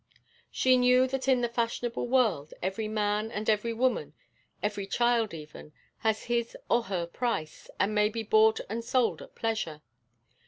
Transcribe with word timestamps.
She 0.49 0.77
knew 0.77 1.05
that 1.05 1.27
in 1.27 1.41
the 1.41 1.47
fashionable 1.47 2.07
world 2.07 2.55
every 2.59 2.87
man 2.87 3.29
and 3.29 3.47
every 3.47 3.71
woman, 3.71 4.15
every 4.63 4.87
child 4.87 5.31
even, 5.31 5.73
has 5.99 6.23
his 6.23 6.57
or 6.71 6.85
her 6.85 7.05
price, 7.05 7.69
and 7.79 7.93
may 7.93 8.09
be 8.09 8.23
bought 8.23 8.59
and 8.67 8.83
sold 8.83 9.21
at 9.21 9.35
pleasure. 9.35 9.83